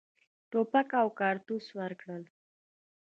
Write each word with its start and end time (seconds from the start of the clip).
توپک 0.51 0.89
او 1.01 1.07
کارتوس 1.19 1.65
ورکړل. 1.79 2.23